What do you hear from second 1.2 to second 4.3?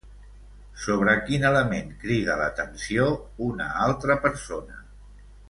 quin element crida l'atenció una altra